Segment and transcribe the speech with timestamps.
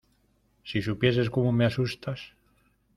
[0.65, 2.33] ¡si supieses cómo me asustas!...